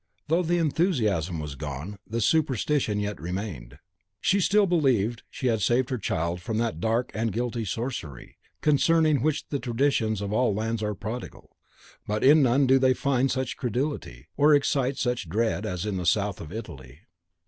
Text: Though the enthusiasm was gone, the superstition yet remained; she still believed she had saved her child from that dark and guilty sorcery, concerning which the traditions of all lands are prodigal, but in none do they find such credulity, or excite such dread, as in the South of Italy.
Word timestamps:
Though 0.29 0.41
the 0.41 0.57
enthusiasm 0.57 1.39
was 1.39 1.53
gone, 1.53 1.99
the 2.07 2.21
superstition 2.21 2.99
yet 2.99 3.21
remained; 3.21 3.77
she 4.19 4.39
still 4.41 4.65
believed 4.65 5.21
she 5.29 5.45
had 5.45 5.61
saved 5.61 5.91
her 5.91 5.99
child 5.99 6.41
from 6.41 6.57
that 6.57 6.79
dark 6.79 7.11
and 7.13 7.31
guilty 7.31 7.65
sorcery, 7.65 8.39
concerning 8.61 9.21
which 9.21 9.47
the 9.49 9.59
traditions 9.59 10.19
of 10.19 10.33
all 10.33 10.55
lands 10.55 10.81
are 10.81 10.95
prodigal, 10.95 11.51
but 12.07 12.23
in 12.23 12.41
none 12.41 12.65
do 12.65 12.79
they 12.79 12.95
find 12.95 13.29
such 13.29 13.57
credulity, 13.57 14.25
or 14.35 14.55
excite 14.55 14.97
such 14.97 15.29
dread, 15.29 15.67
as 15.67 15.85
in 15.85 15.97
the 15.97 16.07
South 16.07 16.41
of 16.41 16.51
Italy. 16.51 17.01